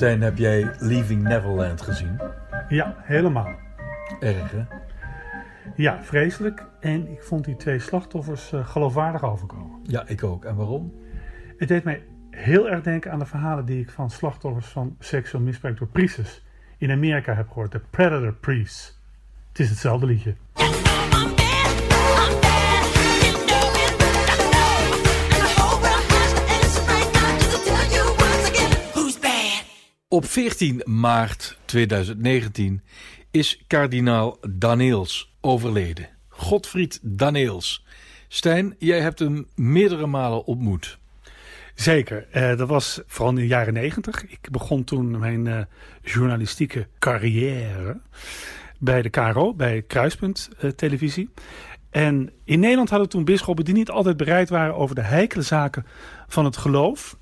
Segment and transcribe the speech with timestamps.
[0.00, 2.20] Stijn, heb jij Leaving Neverland gezien?
[2.68, 3.54] Ja, helemaal.
[4.20, 4.64] Erg, hè?
[5.76, 6.66] Ja, vreselijk.
[6.80, 9.80] En ik vond die twee slachtoffers uh, geloofwaardig overkomen.
[9.82, 10.44] Ja, ik ook.
[10.44, 10.94] En waarom?
[11.56, 15.44] Het deed mij heel erg denken aan de verhalen die ik van slachtoffers van seksueel
[15.44, 16.44] misbruik door priesters
[16.78, 17.72] in Amerika heb gehoord.
[17.72, 19.00] De Predator Priests.
[19.48, 20.34] Het is hetzelfde liedje.
[30.12, 32.82] Op 14 maart 2019
[33.30, 36.08] is kardinaal Daneels overleden.
[36.28, 37.84] Godfried Daneels.
[38.28, 40.98] Stijn, jij hebt hem meerdere malen ontmoet.
[41.74, 42.26] Zeker.
[42.34, 44.26] Uh, dat was vooral in de jaren negentig.
[44.26, 45.60] Ik begon toen mijn uh,
[46.02, 48.00] journalistieke carrière
[48.78, 51.30] bij de KRO, bij Kruispunt uh, Televisie.
[51.90, 55.86] En in Nederland hadden toen bisschoppen die niet altijd bereid waren over de heikele zaken
[56.28, 57.18] van het geloof.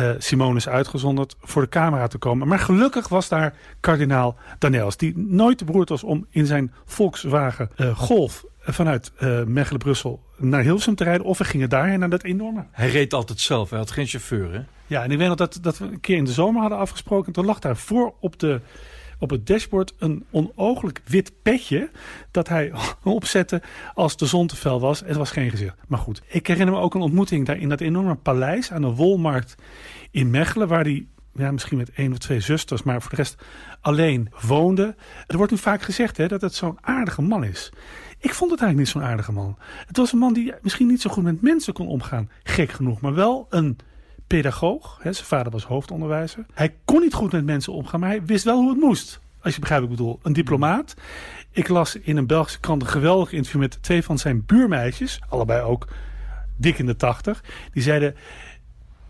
[0.00, 2.48] Uh, Simone is uitgezonderd voor de camera te komen.
[2.48, 7.70] Maar gelukkig was daar kardinaal Daniels, die nooit te beroerd was om in zijn Volkswagen
[7.76, 11.26] uh, Golf vanuit uh, Mechelen-Brussel naar Hilversum te rijden.
[11.26, 12.64] Of we gingen daarheen naar dat enorme.
[12.70, 14.60] Hij reed altijd zelf, hij had geen chauffeur hè?
[14.86, 17.32] Ja, en ik weet nog dat, dat we een keer in de zomer hadden afgesproken.
[17.32, 18.60] Toen lag daar voor op, de,
[19.24, 21.90] op het dashboard een onooglijk wit petje.
[22.30, 22.72] Dat hij
[23.02, 23.62] opzette
[23.94, 25.00] als de zon te fel was.
[25.00, 25.76] Het was geen gezicht.
[25.88, 28.94] Maar goed, ik herinner me ook een ontmoeting daar in dat enorme paleis aan de
[28.94, 29.54] Wolmarkt
[30.10, 30.68] in Mechelen.
[30.68, 33.42] Waar hij ja, misschien met één of twee zusters, maar voor de rest
[33.80, 34.94] alleen woonde.
[35.26, 37.72] Er wordt nu vaak gezegd hè, dat het zo'n aardige man is.
[38.18, 39.58] Ik vond het eigenlijk niet zo'n aardige man.
[39.86, 43.00] Het was een man die misschien niet zo goed met mensen kon omgaan, gek genoeg,
[43.00, 43.78] maar wel een
[44.26, 44.98] pedagoog.
[45.02, 46.46] Hè, zijn vader was hoofdonderwijzer.
[46.52, 49.20] Hij kon niet goed met mensen omgaan, maar hij wist wel hoe het moest.
[49.42, 50.18] Als je begrijpt wat ik bedoel.
[50.22, 50.94] Een diplomaat.
[51.50, 55.20] Ik las in een Belgische krant een geweldig interview met twee van zijn buurmeisjes.
[55.28, 55.88] Allebei ook
[56.56, 57.44] dik in de tachtig.
[57.72, 58.14] Die zeiden,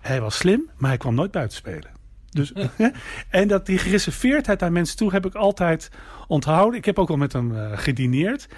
[0.00, 1.90] hij was slim, maar hij kwam nooit buiten spelen.
[2.30, 2.52] Dus,
[3.28, 5.90] en dat die gereserveerdheid aan mensen toe heb ik altijd
[6.26, 6.78] onthouden.
[6.78, 8.48] Ik heb ook al met hem uh, gedineerd.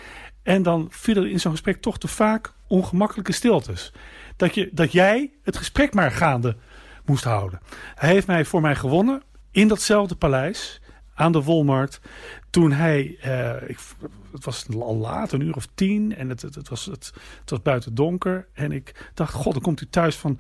[0.43, 3.93] En dan viel er in zo'n gesprek toch te vaak ongemakkelijke stiltes.
[4.37, 6.57] Dat, je, dat jij het gesprek maar gaande
[7.05, 7.61] moest houden.
[7.95, 10.81] Hij heeft mij voor mij gewonnen in datzelfde paleis
[11.15, 12.01] aan de Wolmarkt.
[12.51, 13.03] Toen hij,
[13.67, 13.79] ik,
[14.33, 16.17] het was al laat, een uur of tien.
[16.17, 18.49] En het, het, het, was, het, het was buiten donker.
[18.53, 20.39] En ik dacht, god, dan komt u thuis van,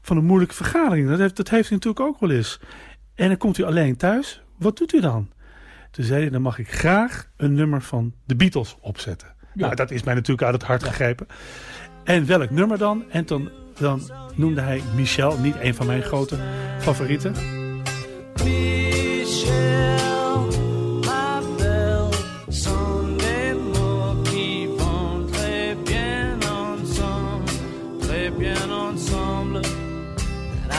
[0.00, 1.08] van een moeilijke vergadering.
[1.08, 2.60] Dat heeft, dat heeft hij natuurlijk ook wel eens.
[3.14, 4.42] En dan komt u alleen thuis.
[4.58, 5.30] Wat doet u dan?
[5.90, 9.34] Toen zei hij, dan mag ik graag een nummer van de Beatles opzetten.
[9.38, 9.62] Ja.
[9.62, 11.26] Nou, dat is mij natuurlijk uit het hart gegrepen.
[12.06, 13.04] En welk nummer dan?
[13.08, 14.00] En dan, dan
[14.34, 16.36] noemde hij Michel, niet een van mijn grote
[16.78, 17.34] favorieten.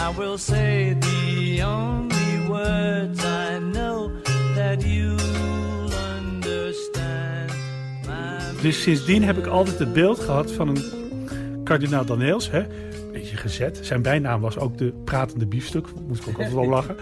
[0.08, 4.12] I will say the only words I know
[4.56, 7.52] that you'll understand.
[8.62, 11.07] Dus sindsdien heb ik altijd het beeld gehad van een
[11.68, 12.52] kardinaal Daneels.
[12.52, 12.64] Hè?
[13.12, 13.80] Beetje gezet.
[13.82, 15.88] Zijn bijnaam was ook de pratende biefstuk.
[16.08, 16.96] Moest ik ook altijd wel lachen.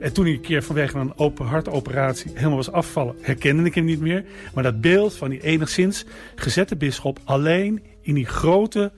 [0.00, 3.84] En toen hij een keer vanwege een open hartoperatie helemaal was afvallen, herkende ik hem
[3.84, 4.24] niet meer.
[4.54, 6.04] Maar dat beeld van die enigszins
[6.34, 8.92] gezette bisschop alleen in die grote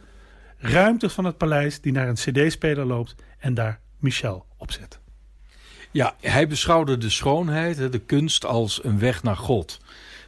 [0.59, 5.01] ruimte van het paleis die naar een cd-speler loopt en daar Michel opzet.
[5.91, 9.81] Ja, hij beschouwde de schoonheid, de kunst als een weg naar God.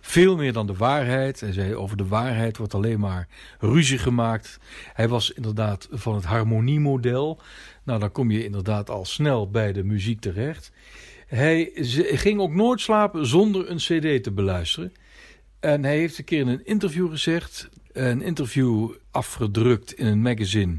[0.04, 1.40] Veel meer dan de waarheid.
[1.40, 4.58] Hij zei over de waarheid wordt alleen maar ruzie gemaakt.
[4.92, 7.40] Hij was inderdaad van het harmoniemodel.
[7.82, 10.72] Nou, dan kom je inderdaad al snel bij de muziek terecht.
[11.26, 11.70] Hij
[12.12, 14.92] ging ook nooit slapen zonder een CD te beluisteren.
[15.60, 20.76] En hij heeft een keer in een interview gezegd, een interview afgedrukt in een magazine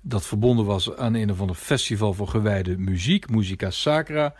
[0.00, 4.34] dat verbonden was aan een of ander festival voor gewijde muziek, Musica Sacra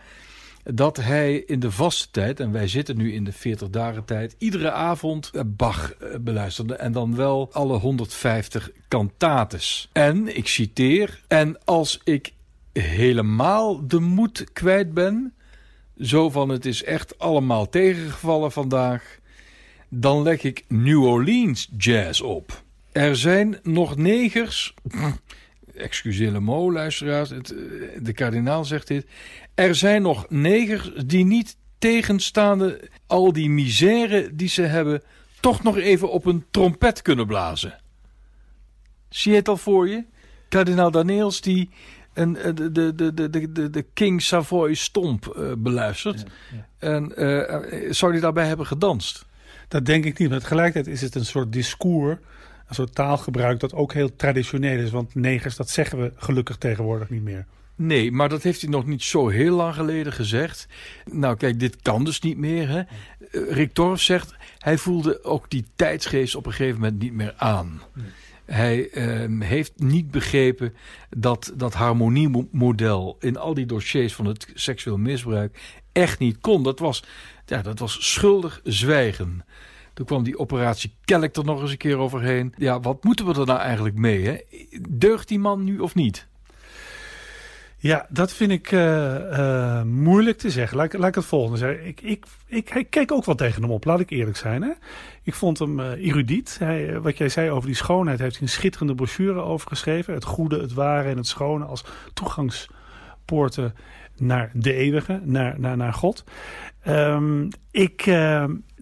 [0.73, 4.35] dat hij in de vaste tijd, en wij zitten nu in de 40 dagen tijd,
[4.37, 6.75] iedere avond eh, Bach eh, beluisterde.
[6.75, 9.89] En dan wel alle 150 kantates.
[9.91, 12.33] En, ik citeer, en als ik
[12.73, 15.33] helemaal de moed kwijt ben,
[15.99, 19.19] zo van het is echt allemaal tegengevallen vandaag,
[19.89, 22.63] dan leg ik New Orleans jazz op.
[22.91, 24.73] Er zijn nog negers
[25.75, 27.39] excuseer le luisteraars, eh,
[28.01, 29.05] de kardinaal zegt dit.
[29.55, 35.01] Er zijn nog negers die niet tegenstaande al die misère die ze hebben,
[35.39, 37.79] toch nog even op een trompet kunnen blazen.
[39.09, 40.03] Zie je het al voor je?
[40.49, 41.69] Kardinaal Daniels die
[42.13, 46.23] een, eh, de, de, de, de, de, de King Savoy stomp uh, beluistert.
[46.77, 49.25] En uh, zou hij daarbij hebben gedanst?
[49.67, 50.29] Dat denk ik niet.
[50.29, 52.17] Maar tegelijkertijd is het een soort discours
[52.67, 54.91] een soort taalgebruik dat ook heel traditioneel is.
[54.91, 57.45] Want negers, dat zeggen we gelukkig tegenwoordig niet meer.
[57.75, 60.67] Nee, maar dat heeft hij nog niet zo heel lang geleden gezegd.
[61.11, 62.69] Nou, kijk, dit kan dus niet meer.
[62.69, 62.79] Hè?
[62.79, 67.33] Eh, Rick Torf zegt, hij voelde ook die tijdsgeest op een gegeven moment niet meer
[67.37, 67.81] aan.
[68.45, 70.73] Hij ehm, heeft niet begrepen
[71.09, 75.59] dat dat harmoniemodel in al die dossiers van het seksueel misbruik
[75.91, 76.63] echt niet kon.
[76.63, 77.03] Dat was,
[77.45, 79.45] ja, dat was schuldig zwijgen.
[79.93, 82.53] Toen kwam die operatie Kelk er nog eens een keer overheen.
[82.57, 84.25] Ja, wat moeten we er nou eigenlijk mee?
[84.25, 84.37] Hè?
[84.89, 86.27] Deugt die man nu of niet?
[87.85, 90.77] Ja, dat vind ik uh, moeilijk te zeggen.
[90.77, 91.85] Laat, laat ik het volgende zeggen.
[91.85, 94.61] Ik, ik, ik, keek ook wel tegen hem op, laat ik eerlijk zijn.
[94.61, 94.71] Hè?
[95.23, 96.55] Ik vond hem uh, erudiet.
[96.59, 100.13] Hij, wat jij zei over die schoonheid, heeft hij een schitterende brochure over geschreven.
[100.13, 103.75] Het goede, het ware en het schone als toegangspoorten
[104.17, 106.23] naar de eeuwige, naar, naar, naar God.
[106.87, 108.05] Um, ik,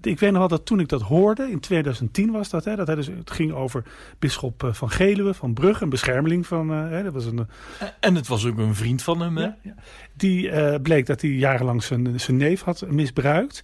[0.06, 2.88] ik weet nog wel dat toen ik dat hoorde, in 2010 was dat, hè, dat
[2.88, 3.84] hij dus, het ging over
[4.20, 7.48] bisschop van Geluwe, van Brugge, een beschermeling van, uh, hè, dat was een...
[8.00, 9.44] en het was ook een vriend van hem, hè?
[9.44, 9.76] Ja, ja.
[10.14, 13.64] Die uh, bleek dat hij jarenlang zijn, zijn neef had misbruikt.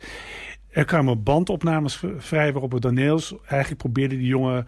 [0.70, 4.68] Er kwamen bandopnames vrij waarop het Daneels eigenlijk probeerde die jongen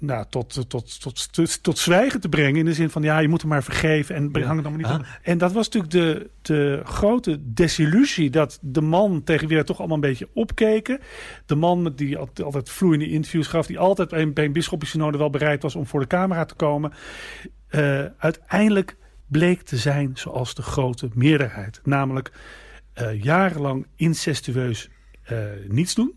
[0.00, 2.56] nou, tot, tot, tot, tot, tot zwijgen te brengen.
[2.56, 5.06] In de zin van, ja, je moet hem maar vergeven en hang het allemaal niet.
[5.22, 9.78] En dat was natuurlijk de, de grote desillusie dat de man tegen wie we toch
[9.78, 11.00] allemaal een beetje opkeken.
[11.46, 15.62] De man die altijd vloeiende interviews gaf, die altijd bij een, bij een wel bereid
[15.62, 16.92] was om voor de camera te komen.
[17.70, 18.96] Uh, uiteindelijk
[19.26, 21.80] bleek te zijn zoals de grote meerderheid.
[21.84, 22.32] Namelijk
[23.00, 24.88] uh, jarenlang incestueus
[25.32, 25.38] uh,
[25.68, 26.14] niets doen,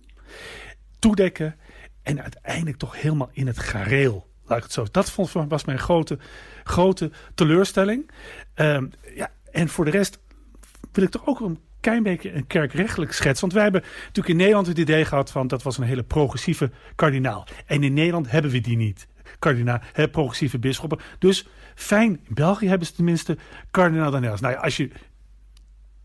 [1.00, 1.56] toedekken
[2.04, 4.32] en uiteindelijk toch helemaal in het gareel.
[4.46, 4.86] Laat ik het zo.
[4.92, 6.18] Dat vond, was mijn grote,
[6.64, 8.12] grote teleurstelling.
[8.56, 10.20] Um, ja, en voor de rest
[10.92, 13.42] wil ik toch ook een klein beetje een kerkrechtelijk schets.
[13.42, 16.72] Want wij hebben natuurlijk in Nederland het idee gehad van dat was een hele progressieve
[16.96, 17.48] kardinaal.
[17.66, 19.08] En in Nederland hebben we die niet.
[19.40, 21.00] Kardinaal, hè, progressieve bisschoppen.
[21.20, 23.38] Dus fijn, in België hebben ze tenminste
[23.72, 24.42] kardinaal Daniels.
[24.42, 24.90] Nou ja, als je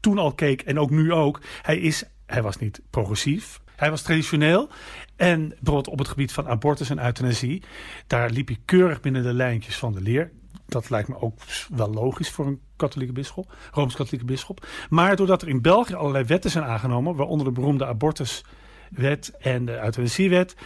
[0.01, 3.61] toen al keek en ook nu ook, hij, is, hij was niet progressief.
[3.79, 4.69] Hij was traditioneel.
[5.17, 7.63] En bijvoorbeeld op het gebied van abortus en euthanasie,
[8.07, 10.31] daar liep hij keurig binnen de lijntjes van de leer.
[10.67, 11.39] Dat lijkt me ook
[11.75, 14.67] wel logisch voor een katholieke bisschop, rooms-katholieke bisschop.
[14.91, 19.81] Maar doordat er in België allerlei wetten zijn aangenomen, waaronder de beroemde abortuswet en de
[19.81, 20.57] euthanasiewet,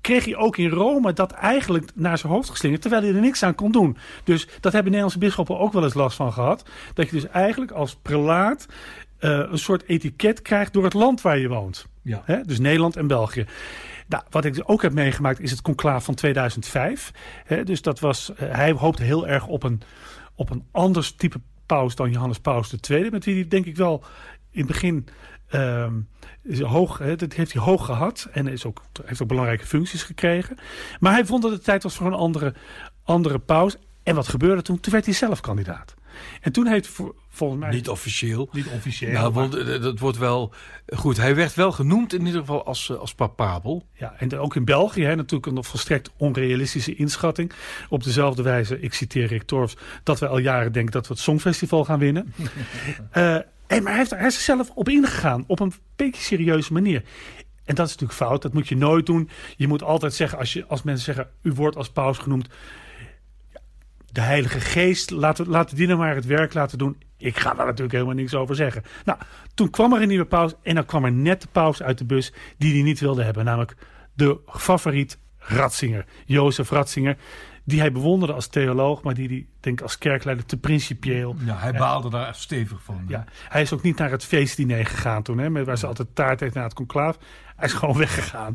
[0.00, 3.42] kreeg hij ook in Rome dat eigenlijk naar zijn hoofd geslingerd, terwijl hij er niks
[3.42, 3.96] aan kon doen.
[4.24, 6.68] Dus dat hebben Nederlandse bisschoppen ook wel eens last van gehad.
[6.94, 8.66] Dat je dus eigenlijk als prelaat
[9.18, 11.86] een soort etiket krijgt door het land waar je woont.
[12.02, 12.22] Ja.
[12.24, 12.42] Hè?
[12.42, 13.46] Dus Nederland en België.
[14.08, 17.10] Nou, wat ik ook heb meegemaakt is het conclaaf van 2005.
[17.44, 17.64] Hè?
[17.64, 19.82] Dus dat was, uh, hij hoopte heel erg op een,
[20.34, 23.10] op een ander type paus dan Johannes Paus II.
[23.10, 24.04] Met wie hij denk ik wel
[24.50, 25.08] in het begin
[26.42, 28.28] is hoog, hè, dat heeft hij hoog gehad.
[28.32, 30.56] En is ook, heeft ook belangrijke functies gekregen.
[31.00, 32.54] Maar hij vond dat het tijd was voor een andere,
[33.04, 33.76] andere paus.
[34.02, 34.80] En wat gebeurde toen?
[34.80, 35.94] Toen werd hij zelf kandidaat.
[36.40, 36.90] En toen heeft
[37.28, 37.70] volgens mij...
[37.70, 38.48] Niet officieel.
[38.52, 39.12] Niet officieel.
[39.12, 40.52] Nou, want dat wordt wel...
[40.94, 43.86] Goed, hij werd wel genoemd in ieder geval als, als papabel.
[43.92, 47.52] Ja, en ook in België hè, natuurlijk een volstrekt onrealistische inschatting.
[47.88, 51.22] Op dezelfde wijze, ik citeer Rick Torfs, dat we al jaren denken dat we het
[51.22, 52.34] Songfestival gaan winnen.
[53.16, 53.34] uh,
[53.66, 57.02] en, maar hij, heeft, hij is er zelf op ingegaan, op een beetje serieuze manier.
[57.64, 59.28] En dat is natuurlijk fout, dat moet je nooit doen.
[59.56, 62.48] Je moet altijd zeggen, als, je, als mensen zeggen, u wordt als paus genoemd
[64.12, 66.96] de Heilige Geest, laten, laten die nou maar het werk laten doen.
[67.16, 68.82] Ik ga daar natuurlijk helemaal niks over zeggen.
[69.04, 69.18] Nou,
[69.54, 72.04] toen kwam er een nieuwe paus en dan kwam er net de paus uit de
[72.04, 73.44] bus die hij niet wilde hebben.
[73.44, 73.76] Namelijk
[74.14, 77.16] de favoriet Ratzinger, Jozef Ratzinger.
[77.64, 81.36] Die hij bewonderde als theoloog, maar die hij, denk als kerkleider te principieel.
[81.44, 83.04] Ja, hij baalde daar echt stevig van.
[83.08, 86.40] Ja, hij is ook niet naar het feestdiner gegaan toen, hè, waar ze altijd taart
[86.40, 87.18] heeft na het conclaaf.
[87.56, 88.54] Hij is gewoon weggegaan.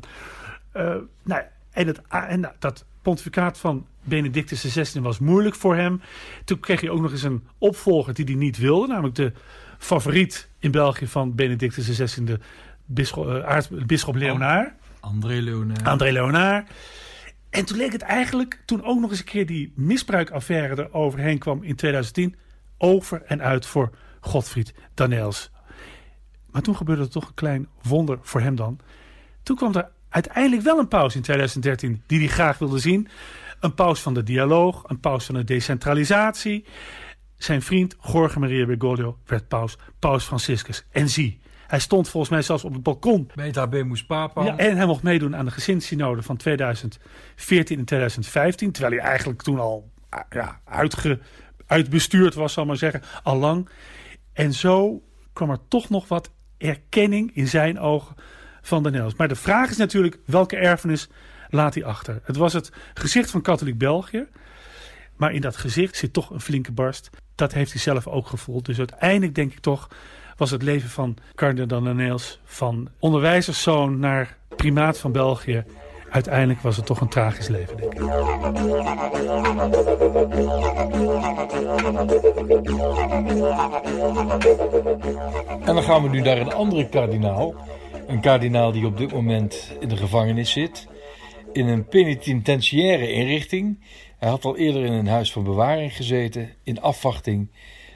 [0.73, 1.41] Uh, nou,
[1.71, 6.01] en, het, en dat pontificaat van Benedictus XVI was moeilijk voor hem.
[6.45, 8.87] Toen kreeg hij ook nog eens een opvolger die hij niet wilde.
[8.87, 9.31] Namelijk de
[9.77, 12.37] favoriet in België van Benedictus XVI,
[12.85, 14.71] bisschop, uh, bisschop Leonard.
[14.99, 15.83] André Leonard.
[15.83, 16.69] André Leonard.
[17.49, 21.37] En toen leek het eigenlijk, toen ook nog eens een keer die misbruikaffaire er overheen
[21.37, 22.35] kwam in 2010,
[22.77, 25.51] over en uit voor Godfried Daniels.
[26.51, 28.79] Maar toen gebeurde er toch een klein wonder voor hem dan.
[29.43, 33.07] Toen kwam er uiteindelijk wel een pauze in 2013 die hij graag wilde zien.
[33.63, 36.65] Een paus van de dialoog, een paus van de decentralisatie.
[37.37, 40.85] Zijn vriend Jorge Maria Bergoglio werd paus, paus Franciscus.
[40.91, 43.31] En zie, hij stond volgens mij zelfs op het balkon.
[43.35, 44.43] Bij het Habemus Papa.
[44.43, 48.71] Ja, en hij mocht meedoen aan de gezinssynode van 2014 en 2015.
[48.71, 49.91] Terwijl hij eigenlijk toen al
[50.29, 51.19] ja, uitge,
[51.65, 53.69] uitbestuurd was, zal maar zeggen, al lang.
[54.33, 55.03] En zo
[55.33, 58.15] kwam er toch nog wat erkenning in zijn ogen
[58.61, 59.15] van de Nels.
[59.15, 61.09] Maar de vraag is natuurlijk, welke erfenis
[61.53, 62.19] laat hij achter?
[62.23, 64.25] Het was het gezicht van katholiek België.
[65.15, 67.09] Maar in dat gezicht zit toch een flinke barst.
[67.35, 68.65] Dat heeft hij zelf ook gevoeld.
[68.65, 69.89] Dus uiteindelijk denk ik toch
[70.37, 75.63] was het leven van Cardinal Nails van onderwijzerszoon naar primaat van België.
[76.09, 77.99] Uiteindelijk was het toch een tragisch leven, denk ik.
[85.65, 87.55] En dan gaan we nu naar een andere kardinaal.
[88.07, 90.87] Een kardinaal die op dit moment in de gevangenis zit.
[91.53, 93.79] In een penitentiaire inrichting.
[94.17, 96.53] Hij had al eerder in een huis van bewaring gezeten.
[96.63, 97.47] In afwachting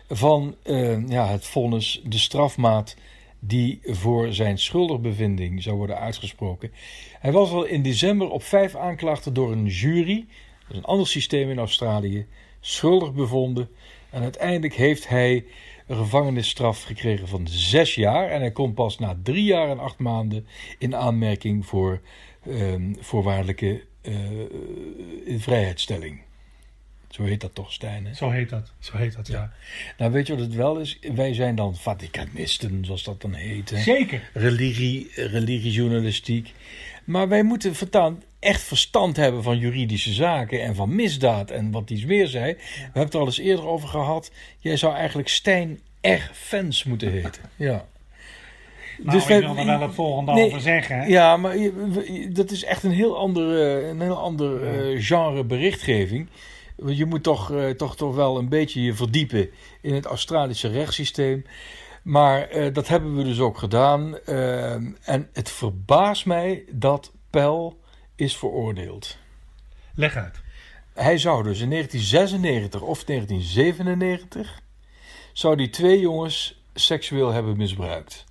[0.08, 2.96] van uh, ja, het vonnis, de strafmaat
[3.40, 6.72] die voor zijn schuldigbevinding zou worden uitgesproken.
[7.20, 10.26] Hij was al in december op vijf aanklachten door een jury,
[10.60, 12.26] dat is een ander systeem in Australië,
[12.60, 13.70] schuldig bevonden.
[14.10, 15.46] En uiteindelijk heeft hij
[15.88, 18.30] een gevangenisstraf gekregen van zes jaar.
[18.30, 20.48] En hij komt pas na drie jaar en acht maanden
[20.78, 22.02] in aanmerking voor
[23.00, 26.22] voorwaardelijke uh, vrijheidstelling.
[27.10, 28.06] Zo heet dat toch, Stijn?
[28.06, 28.14] Hè?
[28.14, 29.54] Zo heet dat, zo heet dat, ja.
[29.98, 31.00] Nou, weet je wat het wel is?
[31.16, 33.70] Wij zijn dan Vaticanisten, zoals dat dan heet.
[33.70, 33.82] Hè?
[33.82, 34.30] Zeker.
[34.34, 36.54] Religie, religiejournalistiek.
[37.06, 41.90] Maar wij moeten vertaan echt verstand hebben van juridische zaken en van misdaad en wat
[41.90, 42.54] iets meer zei.
[42.54, 44.32] We hebben het er al eens eerder over gehad.
[44.60, 46.30] Jij zou eigenlijk Stijn R.
[46.34, 47.42] Fans moeten heten.
[47.56, 47.88] Ja.
[48.98, 51.10] Nou, dus ik wil er wel het volgende nee, over zeggen.
[51.10, 51.58] Ja, maar
[52.30, 55.02] dat is echt een heel ander, een heel ander ja.
[55.02, 56.30] genre berichtgeving.
[56.86, 59.50] Je moet toch, uh, toch, toch wel een beetje je verdiepen
[59.82, 61.46] in het Australische rechtssysteem.
[62.04, 64.18] Maar uh, dat hebben we dus ook gedaan.
[64.26, 64.72] Uh,
[65.04, 67.80] en het verbaast mij dat Pel
[68.16, 69.18] is veroordeeld.
[69.94, 70.42] Leg uit.
[70.94, 74.62] Hij zou dus in 1996 of 1997
[75.34, 78.26] zou die twee jongens seksueel hebben misbruikt.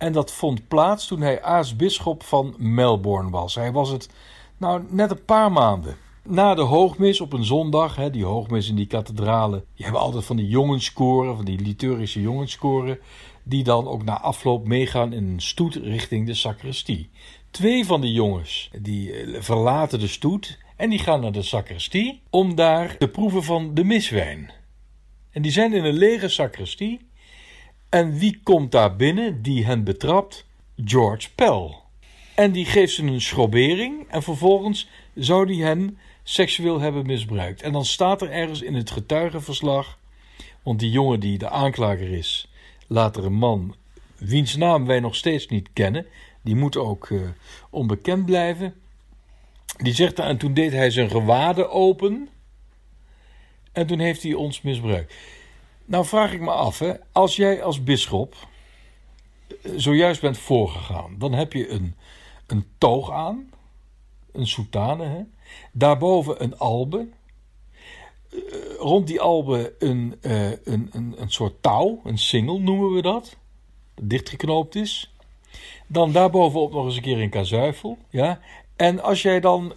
[0.00, 3.54] En dat vond plaats toen hij aartsbisschop van Melbourne was.
[3.54, 4.08] Hij was het
[4.56, 8.76] nou net een paar maanden na de hoogmis op een zondag, hè, die hoogmis in
[8.76, 12.98] die kathedralen, die hebben altijd van die jongenskoren, van die liturgische jongenskoren,
[13.42, 17.10] die dan ook na afloop meegaan in een stoet richting de sacristie.
[17.50, 22.22] Twee van die jongens die eh, verlaten de stoet en die gaan naar de sacristie
[22.30, 24.52] om daar te proeven van de miswijn.
[25.30, 27.09] En die zijn in een lege sacristie.
[27.90, 30.46] En wie komt daar binnen die hen betrapt?
[30.84, 31.76] George Pell.
[32.34, 37.62] En die geeft ze een schrobering en vervolgens zou die hen seksueel hebben misbruikt.
[37.62, 39.98] En dan staat er ergens in het getuigenverslag,
[40.62, 42.50] want die jongen die de aanklager is,
[42.86, 43.74] later een man,
[44.16, 46.06] wiens naam wij nog steeds niet kennen,
[46.42, 47.28] die moet ook uh,
[47.70, 48.74] onbekend blijven.
[49.76, 52.28] Die zegt, en toen deed hij zijn gewaden open
[53.72, 55.14] en toen heeft hij ons misbruikt.
[55.90, 58.34] Nou vraag ik me af, hè, als jij als bisschop
[59.48, 61.94] eh, zojuist bent voorgegaan, dan heb je een,
[62.46, 63.50] een toog aan,
[64.32, 65.20] een soutane, hè?
[65.72, 67.08] Daarboven een albe.
[68.30, 68.40] Uh,
[68.78, 73.36] rond die albe een, uh, een, een, een soort touw, een singel noemen we dat.
[73.94, 75.14] Dat dichtgeknoopt is.
[75.86, 77.98] Dan daarbovenop nog eens een keer een kazuifel.
[78.10, 78.40] Ja?
[78.76, 79.74] En als jij dan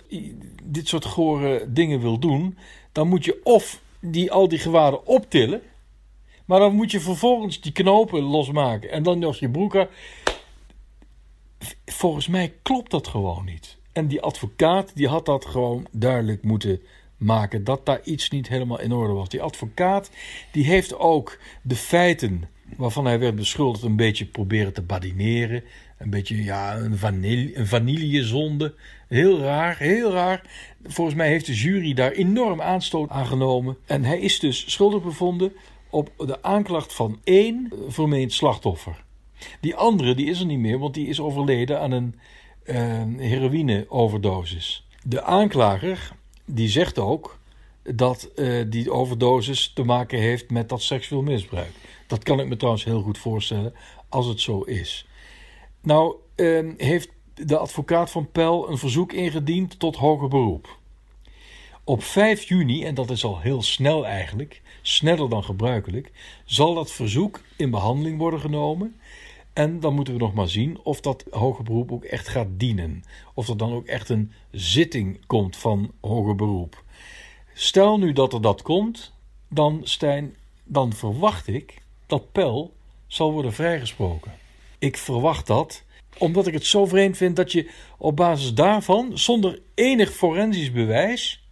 [0.63, 2.57] dit soort gore dingen wil doen,
[2.91, 5.61] dan moet je of die, al die gewaden optillen.
[6.45, 8.91] Maar dan moet je vervolgens die knopen losmaken.
[8.91, 9.87] En dan nog je broek.
[11.85, 13.77] Volgens mij klopt dat gewoon niet.
[13.91, 16.81] En die advocaat die had dat gewoon duidelijk moeten
[17.17, 19.29] maken dat daar iets niet helemaal in orde was.
[19.29, 20.11] Die advocaat
[20.51, 22.43] die heeft ook de feiten
[22.77, 25.63] waarvan hij werd beschuldigd een beetje proberen te badineren.
[25.97, 28.73] Een beetje ja, een, vanille, een vanillezonde.
[29.07, 30.41] Heel raar, heel raar.
[30.83, 33.77] Volgens mij heeft de jury daar enorm aanstoot aan genomen.
[33.85, 35.53] En hij is dus schuldig bevonden
[35.93, 39.03] op de aanklacht van één vermeend slachtoffer.
[39.59, 42.15] Die andere die is er niet meer, want die is overleden aan een
[42.65, 44.87] uh, heroïne-overdosis.
[45.03, 46.11] De aanklager
[46.45, 47.39] die zegt ook
[47.83, 51.71] dat uh, die overdosis te maken heeft met dat seksueel misbruik.
[52.07, 53.73] Dat kan ik me trouwens heel goed voorstellen
[54.09, 55.07] als het zo is.
[55.81, 56.15] Nou
[56.77, 60.77] heeft de advocaat van Pel een verzoek ingediend tot hoger beroep.
[61.85, 66.11] Op 5 juni, en dat is al heel snel eigenlijk, sneller dan gebruikelijk,
[66.45, 68.95] zal dat verzoek in behandeling worden genomen
[69.53, 73.03] en dan moeten we nog maar zien of dat hoger beroep ook echt gaat dienen.
[73.33, 76.83] Of er dan ook echt een zitting komt van hoger beroep.
[77.53, 79.13] Stel nu dat er dat komt,
[79.49, 82.73] dan, Stijn, dan verwacht ik dat Pel
[83.07, 84.31] zal worden vrijgesproken.
[84.79, 85.83] Ik verwacht dat
[86.17, 91.42] omdat ik het zo vreemd vind dat je op basis daarvan, zonder enig forensisch bewijs,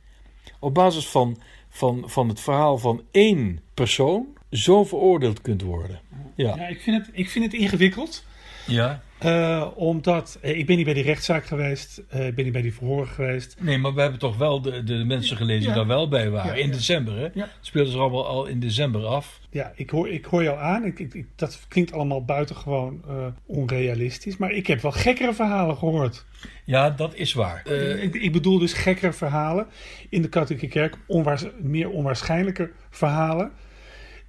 [0.62, 1.38] op basis van,
[1.70, 6.00] van, van het verhaal van één persoon, zo veroordeeld kunt worden.
[6.36, 8.26] Ja, ja ik, vind het, ik vind het ingewikkeld.
[8.72, 9.02] Ja.
[9.20, 12.02] Eh, omdat, eh, ik ben niet bij die rechtszaak geweest.
[12.10, 13.56] eh, ik ben niet bij die verhoren geweest.
[13.60, 16.56] Nee, maar we hebben toch wel de, de mensen gelezen die daar wel bij waren.
[16.56, 16.74] Ja, in ja.
[16.74, 17.28] december, hè?
[17.34, 17.50] Ja.
[17.62, 19.40] Speelden ze allemaal al in december af.
[19.50, 20.86] Ja, ik hoor, ik hoor jou aan.
[20.86, 24.38] Ik, ik, ik- dat klinkt allemaal buitengewoon eh onrealistisch.
[24.38, 26.26] Maar ik heb wel gekkere verhalen gehoord.
[26.66, 27.62] Ja, dat is waar.
[27.66, 29.68] Eh, ik, ik bedoel dus gekkere verhalen
[30.10, 30.98] in de katholieke kerk.
[31.08, 33.52] Onwaars, meer onwaarschijnlijke verhalen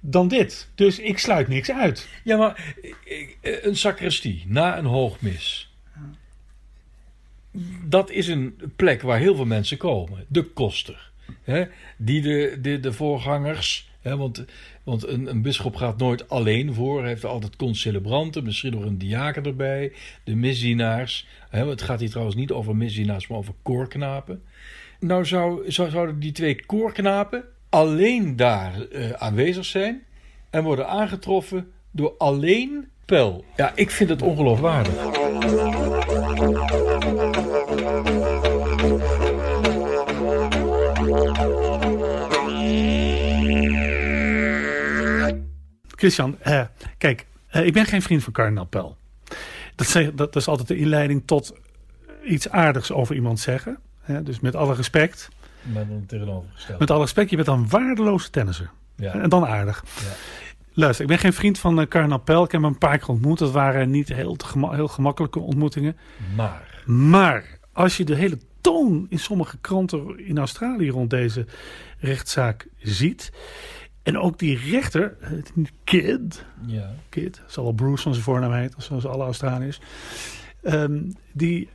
[0.05, 0.69] dan dit.
[0.75, 2.07] Dus ik sluit niks uit.
[2.23, 2.75] ja, maar
[3.41, 5.71] eh, een sacristie na een hoogmis.
[7.85, 10.25] Dat is een plek waar heel veel mensen komen.
[10.27, 11.11] De koster.
[11.43, 11.63] Hè?
[11.97, 13.89] Die de, de, de voorgangers.
[14.01, 14.17] Hè?
[14.17, 14.45] Want,
[14.83, 16.99] want een, een bisschop gaat nooit alleen voor.
[16.99, 18.43] Hij heeft altijd concelebranten.
[18.43, 19.91] Misschien nog een diaken erbij.
[20.23, 21.27] De misdienaars.
[21.49, 21.67] Hè?
[21.67, 24.43] Het gaat hier trouwens niet over misdienaars, maar over koorknapen.
[24.99, 30.03] Nou zou, zou, zouden die twee koorknapen alleen daar eh, aanwezig zijn.
[30.49, 33.45] En worden aangetroffen door alleen Pel.
[33.55, 34.93] Ja, ik vind het ongeloofwaardig.
[45.95, 46.65] Christian, eh,
[46.97, 48.97] kijk, eh, ik ben geen vriend van kardinaal Pel.
[49.75, 51.53] Dat, dat, is altijd de inleiding tot
[52.23, 53.79] iets aardigs over iemand zeggen.
[54.23, 55.29] Dus met alle respect.
[55.63, 56.79] Met een tegenovergestelde.
[56.79, 58.69] Met alle respect, je bent een waardeloze tennisser.
[58.95, 59.13] Ja.
[59.13, 59.83] En dan aardig.
[59.85, 60.11] Ja.
[60.73, 62.43] Luister, ik ben geen vriend van uh, kardinaal Pel.
[62.43, 63.39] Ik heb hem een paar keer ontmoet.
[63.39, 65.97] Dat waren niet heel, gema- heel gemakkelijke ontmoetingen.
[66.35, 66.83] Maar.
[66.85, 71.45] Maar als je de hele toon in sommige kranten in Australië rond deze
[71.99, 73.31] rechtszaak ziet.
[74.03, 75.31] En ook die rechter, eh,
[75.83, 76.93] Kid, Ja.
[77.09, 79.79] Kid, zal wel Bruce van zijn voornaam heet, zoals alle Australiërs.
[80.63, 81.01] Ehm,
[81.31, 81.69] die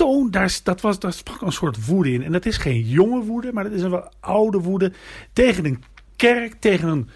[0.00, 2.22] toon, daar, dat was, daar sprak een soort woede in.
[2.22, 4.92] En dat is geen jonge woede, maar dat is een wel oude woede
[5.32, 5.82] tegen een
[6.16, 7.08] kerk, tegen een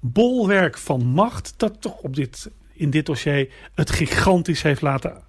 [0.00, 5.22] bolwerk van macht, dat toch op dit, in dit dossier het gigantisch heeft laten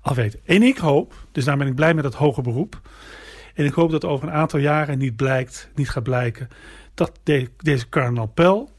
[0.00, 0.40] afweten.
[0.44, 2.80] En ik hoop, dus daar ben ik blij met dat hoger beroep.
[3.54, 6.48] En ik hoop dat over een aantal jaren niet blijkt, niet gaat blijken,
[6.94, 8.70] dat de- deze kardinaal Pel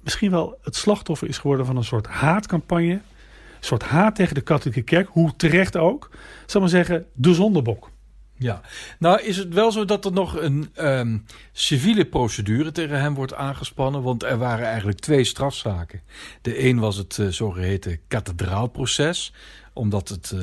[0.00, 3.00] misschien wel het slachtoffer is geworden van een soort haatcampagne.
[3.60, 6.10] Soort haat tegen de katholieke kerk, hoe terecht ook.
[6.46, 7.90] Zal maar zeggen, de zondebok.
[8.38, 8.60] Ja,
[8.98, 11.18] nou is het wel zo dat er nog een ehm,
[11.52, 14.02] civiele procedure tegen hem wordt aangespannen.
[14.02, 16.02] Want er waren eigenlijk twee strafzaken.
[16.42, 19.32] De een was het eh, zogeheten kathedraalproces.
[19.72, 20.40] Omdat het, eh,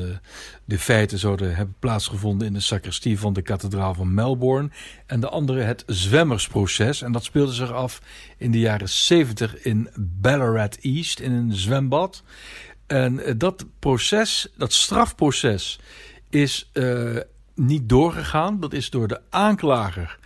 [0.64, 4.70] de feiten zouden hebben plaatsgevonden in de sacristie van de kathedraal van Melbourne.
[5.06, 7.02] En de andere het zwemmersproces.
[7.02, 8.02] En dat speelde zich af
[8.36, 12.22] in de jaren 70 in Ballarat East, in een zwembad.
[12.86, 15.78] En eh, dat proces, dat strafproces,
[16.30, 17.16] is eh,
[17.54, 18.60] niet doorgegaan.
[18.60, 20.18] Dat is door de aanklager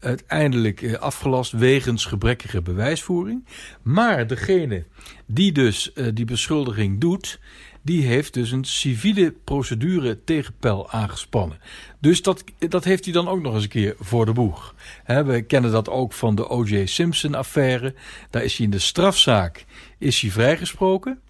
[0.00, 3.44] uiteindelijk eh, afgelast wegens gebrekkige bewijsvoering.
[3.82, 4.84] Maar degene
[5.26, 7.40] die dus die beschuldiging doet,
[7.82, 11.58] die heeft dus een civiele procedure tegen Pel aangespannen.
[12.00, 14.74] Dus dat, dat heeft hij dan ook nog eens een keer voor de boeg.
[15.06, 16.86] We kennen dat ook van de O.J.
[16.86, 17.94] Simpson-affaire.
[18.30, 19.64] Daar is hij in de strafzaak
[19.98, 21.20] is hij vrijgesproken.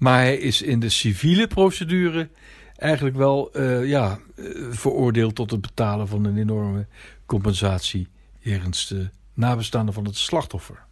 [0.00, 2.28] Maar hij is in de civiele procedure
[2.76, 6.86] eigenlijk wel eh, ja, eh, veroordeeld tot het betalen van een enorme
[7.26, 8.08] compensatie
[8.38, 10.84] jegens de nabestaanden van het slachtoffer.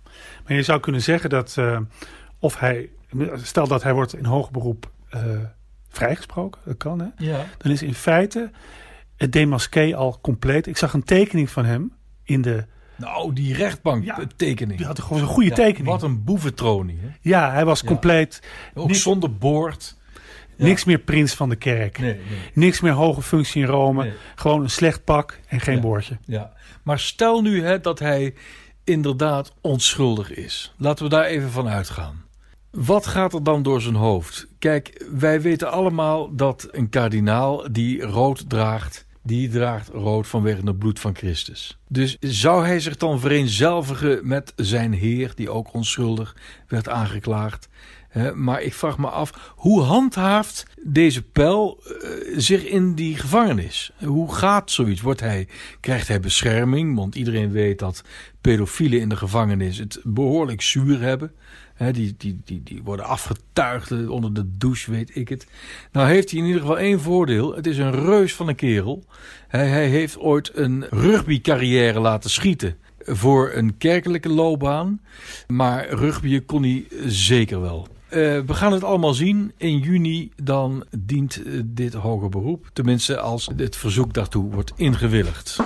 [0.46, 1.80] Maar je zou kunnen zeggen dat eh,
[2.38, 2.90] of hij,
[3.42, 4.90] stel dat hij wordt in hoger beroep
[5.88, 7.08] vrijgesproken, dat kan hè.
[7.16, 7.46] Ja.
[7.58, 8.50] Dan is in feite
[9.16, 10.66] het demasqué al compleet.
[10.66, 11.92] Ik zag een tekening van hem
[12.22, 12.66] in de.
[12.98, 14.78] Nou, die rechtbanktekening.
[14.78, 15.86] Die had gewoon een goede Ja, tekening.
[15.88, 16.98] Wat een boeventronie.
[17.00, 17.08] Hè?
[17.20, 18.42] Ja, hij was compleet.
[18.74, 19.96] Ook Niks- zonder boord.
[20.56, 21.98] Niks meer prins van de kerk.
[21.98, 22.22] Nee, nee.
[22.54, 24.02] Niks meer hoge functie in Rome.
[24.02, 24.12] Nee.
[24.34, 26.18] Gewoon een slecht pak en geen boordje.
[26.24, 26.52] Ja.
[26.82, 28.34] Maar stel nu hè, dat hij
[28.84, 30.74] inderdaad onschuldig is.
[30.76, 32.22] Laten we daar even van uitgaan.
[32.70, 34.46] Wat gaat er dan door zijn hoofd?
[34.58, 40.78] Kijk, wij weten allemaal dat een kardinaal die rood draagt, die draagt rood vanwege het
[40.78, 41.78] bloed van Christus.
[41.88, 46.36] Dus zou hij zich dan vereenzelvigen met zijn Heer, die ook onschuldig
[46.66, 47.68] werd aangeklaagd?
[48.34, 53.92] Maar ik vraag me af, hoe handhaaft deze pijl eh, zich in die gevangenis?
[54.04, 55.00] Hoe gaat zoiets?
[55.00, 55.48] Wordt hij,
[55.80, 56.96] krijgt hij bescherming?
[56.96, 58.02] Want iedereen weet dat
[58.40, 61.32] pedofielen in de gevangenis het behoorlijk zuur hebben.
[61.78, 65.46] Die, die, die, die worden afgetuigd eh, onder de douche, weet ik het.
[65.92, 67.54] Nou heeft hij in ieder geval één voordeel.
[67.54, 69.04] Het is een reus van een kerel.
[69.48, 75.00] Hij, heeft ooit een rugbycarrière laten schieten voor een kerkelijke loopbaan.
[75.46, 77.88] Maar rugbyen kon hij zeker wel.
[78.08, 79.52] Eh, we gaan het allemaal zien.
[79.56, 82.70] In juni dan dient eh, dit hoger beroep.
[82.72, 85.56] Tenminste als het verzoek daartoe wordt ingewilligd.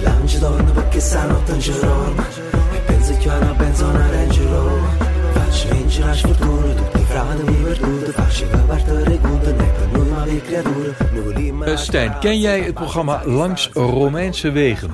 [0.00, 2.24] No Il lancio donne perché stanotte in giorno
[2.72, 4.80] E per Penso chiara, penso una regilo
[5.32, 9.88] Facci vincere la sfortuna Tutti i frati mi virtute Facci che partire conto Ne per
[9.92, 11.08] noi ma le creature
[11.64, 14.90] Eh, Stijn, ken jij het programma Langs Romeinse Wegen?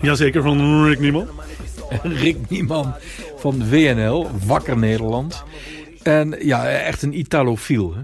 [0.00, 1.26] Jazeker, van Rick Niemel.
[2.22, 2.94] Rick Nieman
[3.36, 5.44] van WNL, Wakker Nederland.
[6.02, 7.94] En ja, echt een Italofiel.
[7.94, 8.00] Hè?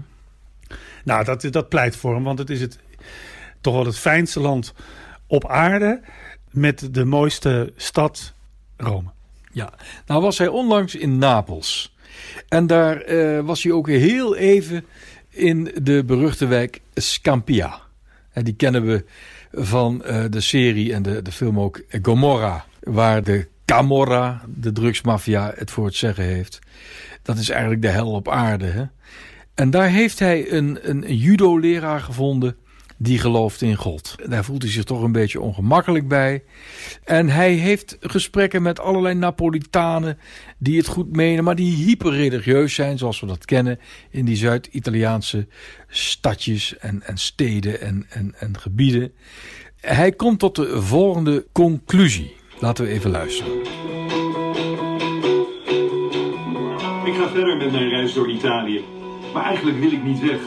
[1.03, 2.79] Nou, dat, dat pleit voor hem, want het is het,
[3.61, 4.73] toch wel het fijnste land
[5.33, 6.01] op aarde
[6.51, 8.33] met de mooiste stad,
[8.77, 9.09] Rome.
[9.51, 9.73] Ja,
[10.05, 11.95] nou was hij onlangs in Napels.
[12.47, 14.85] En daar eh, was hij ook heel even
[15.29, 17.79] in de beruchte wijk Scampia.
[18.31, 19.05] En die kennen we
[19.51, 22.65] van eh, de serie en de, de film ook Gomorra.
[22.79, 26.59] Waar de Camorra, de drugsmafia, het voor het zeggen heeft.
[27.21, 28.65] Dat is eigenlijk de hel op aarde.
[28.65, 28.83] Hè?
[29.53, 32.57] En daar heeft hij een, een judo-leraar gevonden
[33.03, 34.15] die gelooft in God.
[34.25, 36.43] Daar voelt hij zich toch een beetje ongemakkelijk bij.
[37.03, 40.17] En hij heeft gesprekken met allerlei Napolitanen
[40.57, 45.47] die het goed menen, maar die hyperreligieus zijn, zoals we dat kennen in die Zuid-Italiaanse
[45.87, 49.13] stadjes en, en steden en, en, en gebieden.
[49.81, 52.35] Hij komt tot de volgende conclusie.
[52.59, 53.51] Laten we even luisteren.
[57.05, 58.81] Ik ga verder met mijn reis door Italië.
[59.33, 60.39] Maar eigenlijk wil ik niet weg.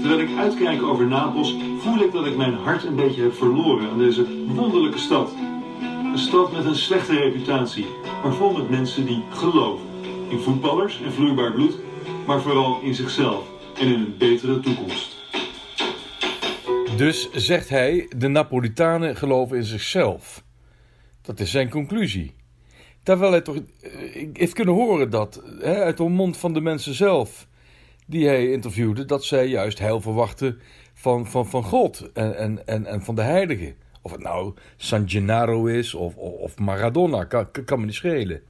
[0.00, 3.90] Terwijl ik uitkijk over Napels, voel ik dat ik mijn hart een beetje heb verloren
[3.90, 5.32] aan deze wonderlijke stad.
[6.12, 7.86] Een stad met een slechte reputatie,
[8.22, 9.86] maar vol met mensen die geloven.
[10.28, 11.76] In voetballers en vloeibaar bloed,
[12.26, 15.16] maar vooral in zichzelf en in een betere toekomst.
[16.96, 20.44] Dus zegt hij, de Napolitanen geloven in zichzelf.
[21.22, 22.34] Dat is zijn conclusie.
[23.02, 26.94] Terwijl hij toch eh, heeft kunnen horen dat hè, uit de mond van de mensen
[26.94, 27.46] zelf
[28.06, 30.58] die hij interviewde, dat zij juist heil verwachten
[31.04, 33.74] van, van, van God en, en, en, en van de heiligen.
[34.02, 38.42] Of het nou San Gennaro is of, of, Maradona, kan, kan me niet schelen.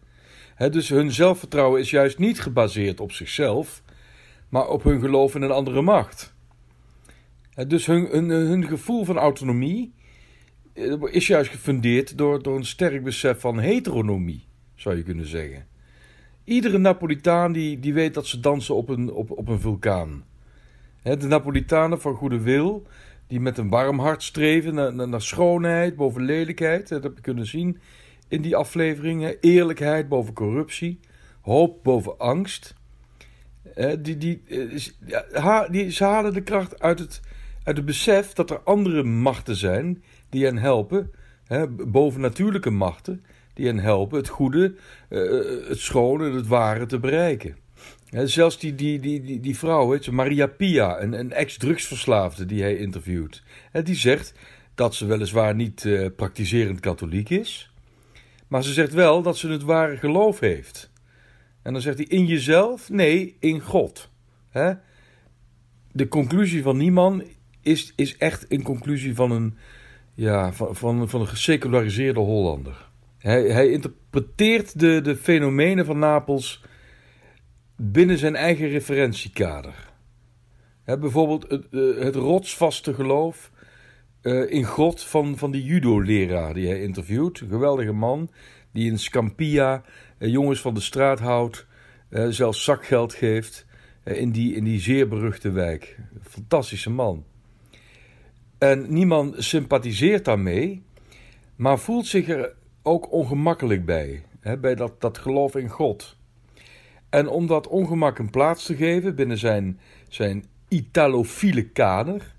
[0.70, 3.82] Dus hun zelfvertrouwen is juist niet gebaseerd op zichzelf,
[4.48, 6.34] maar op hun geloof in een andere macht.
[7.66, 9.92] Dus hun, hun, hun gevoel van autonomie
[10.72, 15.66] eh, is juist gefundeerd door, door een sterk besef van heteronomie, zou je kunnen zeggen.
[16.44, 20.24] Iedere Napolitaan die, die weet dat ze dansen op een, op, op een vulkaan.
[21.04, 22.86] De Napolitanen van goede wil,
[23.26, 26.88] die met een warm hart streven naar, naar, schoonheid boven lelijkheid.
[26.88, 27.78] Dat heb je kunnen zien
[28.28, 29.36] in die afleveringen.
[29.40, 31.00] Eerlijkheid boven corruptie,
[31.40, 32.74] hoop boven angst.
[34.00, 37.20] Die, die, eh, die, ze halen de kracht uit het,
[37.64, 41.10] uit het besef dat er andere machten zijn die hen helpen,
[41.86, 44.74] bovennatuurlijke machten, die hen helpen het goede,
[45.08, 45.20] eh,
[45.68, 47.56] het schone, het ware te bereiken.
[48.22, 53.42] Zelfs die, die, die, die, die vrouw, Maria Pia, een, een ex-drugsverslaafde die hij interviewt,
[53.70, 54.34] hè, die zegt
[54.74, 57.72] dat ze weliswaar niet eh, praktiserend katholiek is,
[58.48, 60.90] maar ze zegt wel dat ze het ware geloof heeft.
[61.62, 62.90] En dan zegt hij in jezelf?
[62.90, 64.10] Nee, in God.
[64.50, 64.72] Hè?
[65.92, 67.24] De conclusie van Nieman
[67.60, 69.56] is, is echt een conclusie van een,
[70.14, 72.88] ja, van, van, van een geseculariseerde Hollander.
[73.18, 76.64] Hij, hij interpreteert de, de fenomenen van Napels
[77.92, 79.92] binnen zijn eigen referentiekader.
[80.84, 83.50] Bijvoorbeeld het, eh, het rotsvaste geloof
[84.24, 87.40] eh, in God van, van die judo-leraar die hij interviewt.
[87.40, 88.30] Een geweldige man
[88.72, 89.82] die in Scampia
[90.18, 91.66] eh, jongens van de straat houdt,
[92.08, 93.66] eh, zelfs zakgeld geeft
[94.04, 95.98] in, die, in die zeer beruchte wijk.
[96.22, 97.24] Fantastische man.
[98.58, 100.82] En niemand sympathiseert daarmee,
[101.56, 104.22] maar voelt zich er ook ongemakkelijk bij,
[104.60, 106.16] bij dat, dat geloof in God.
[107.14, 112.34] En om dat ongemak een plaats te geven binnen zijn, zijn italofiele kader,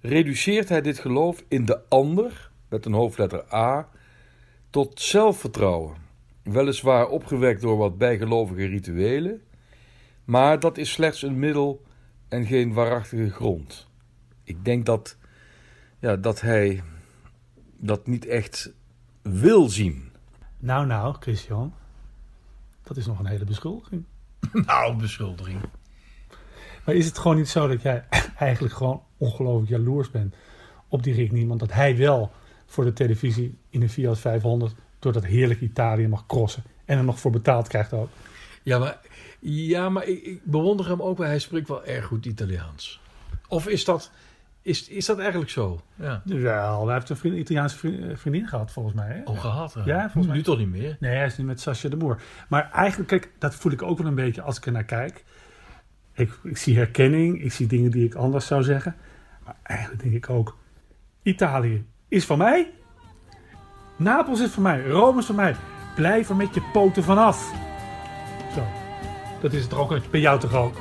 [0.00, 3.88] reduceert hij dit geloof in de ander, met een hoofdletter A,
[4.70, 5.96] tot zelfvertrouwen.
[6.42, 9.42] Weliswaar opgewekt door wat bijgelovige rituelen,
[10.24, 11.82] maar dat is slechts een middel
[12.28, 13.88] en geen waarachtige grond.
[14.44, 15.16] Ik denk dat,
[15.98, 16.82] ja, dat hij
[17.76, 18.72] dat niet echt
[19.22, 20.10] wil zien.
[20.58, 21.72] Nou, nou, Christian.
[22.82, 24.04] Dat is nog een hele beschuldiging.
[24.66, 25.60] Nou, beschuldiging.
[26.84, 28.04] Maar is het gewoon niet zo dat jij
[28.38, 30.34] eigenlijk gewoon ongelooflijk jaloers bent
[30.88, 31.60] op die Rick Niemand?
[31.60, 32.32] Dat hij wel
[32.66, 36.62] voor de televisie in een Fiat 500 door dat heerlijke Italië mag crossen.
[36.84, 38.08] En er nog voor betaald krijgt ook.
[38.62, 39.00] Ja, maar,
[39.40, 43.00] ja, maar ik, ik bewonder hem ook, maar hij spreekt wel erg goed Italiaans.
[43.48, 44.10] Of is dat,
[44.62, 45.80] is, is dat eigenlijk zo?
[45.94, 46.22] Ja.
[46.24, 49.08] Wel, hij heeft een vriend, Italiaanse vriendin, vriendin gehad volgens mij.
[49.08, 49.20] Hè?
[49.24, 49.74] Oh, gehad.
[49.74, 49.82] hè?
[49.84, 50.36] Ja, volgens mij.
[50.36, 50.96] Nu toch niet meer.
[51.00, 52.22] Nee, hij is nu met Sascha de Boer.
[52.48, 55.24] Maar eigenlijk, kijk, dat voel ik ook wel een beetje als ik er naar kijk.
[56.14, 58.96] Ik, ik zie herkenning, ik zie dingen die ik anders zou zeggen.
[59.44, 60.56] Maar eigenlijk denk ik ook,
[61.22, 62.70] Italië is van mij.
[63.96, 65.56] Napels is van mij, Rome is van mij.
[65.94, 67.52] Blijf er met je poten vanaf.
[68.54, 68.66] Zo.
[69.40, 70.76] Dat is het er ook bij jou toch ook?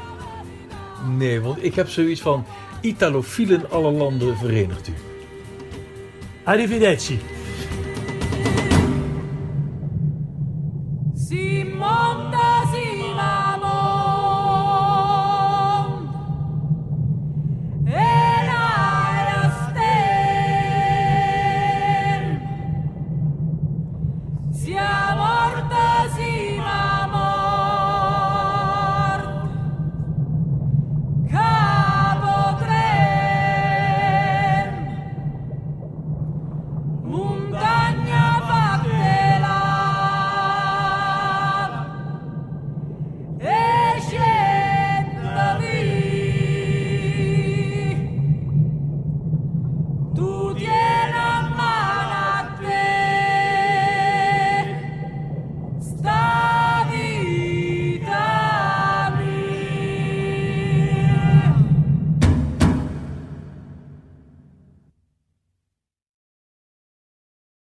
[1.18, 2.46] Nee, want ik heb zoiets van
[2.82, 4.92] Italofielen alle landen verenigt u.
[6.44, 7.20] Arrivederci.